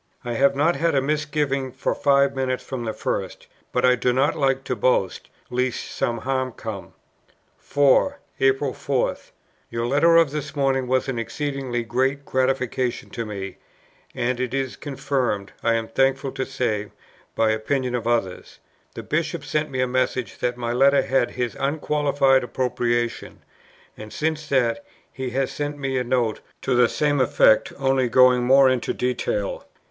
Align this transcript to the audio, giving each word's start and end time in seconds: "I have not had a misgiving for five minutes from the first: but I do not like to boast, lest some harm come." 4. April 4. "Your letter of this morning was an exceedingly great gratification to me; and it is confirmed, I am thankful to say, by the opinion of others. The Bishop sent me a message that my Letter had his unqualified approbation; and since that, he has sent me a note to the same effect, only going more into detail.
"I 0.25 0.33
have 0.33 0.55
not 0.55 0.77
had 0.77 0.95
a 0.95 0.99
misgiving 0.99 1.71
for 1.71 1.93
five 1.93 2.35
minutes 2.35 2.63
from 2.63 2.85
the 2.85 2.91
first: 2.93 3.45
but 3.71 3.85
I 3.85 3.93
do 3.93 4.11
not 4.11 4.35
like 4.35 4.63
to 4.63 4.75
boast, 4.75 5.29
lest 5.51 5.91
some 5.91 6.17
harm 6.17 6.53
come." 6.53 6.93
4. 7.59 8.17
April 8.39 8.73
4. 8.73 9.17
"Your 9.69 9.85
letter 9.85 10.15
of 10.15 10.31
this 10.31 10.55
morning 10.55 10.87
was 10.87 11.07
an 11.07 11.19
exceedingly 11.19 11.83
great 11.83 12.25
gratification 12.25 13.11
to 13.11 13.27
me; 13.27 13.57
and 14.15 14.39
it 14.39 14.55
is 14.55 14.75
confirmed, 14.75 15.51
I 15.61 15.75
am 15.75 15.87
thankful 15.87 16.31
to 16.31 16.47
say, 16.47 16.89
by 17.35 17.49
the 17.49 17.57
opinion 17.57 17.93
of 17.93 18.07
others. 18.07 18.57
The 18.95 19.03
Bishop 19.03 19.45
sent 19.45 19.69
me 19.69 19.81
a 19.81 19.87
message 19.87 20.39
that 20.39 20.57
my 20.57 20.73
Letter 20.73 21.03
had 21.03 21.29
his 21.29 21.53
unqualified 21.59 22.43
approbation; 22.43 23.43
and 23.95 24.11
since 24.11 24.49
that, 24.49 24.83
he 25.13 25.29
has 25.29 25.51
sent 25.51 25.77
me 25.77 25.99
a 25.99 26.03
note 26.03 26.39
to 26.63 26.73
the 26.73 26.89
same 26.89 27.19
effect, 27.21 27.71
only 27.77 28.09
going 28.09 28.41
more 28.41 28.67
into 28.67 28.95
detail. 28.95 29.67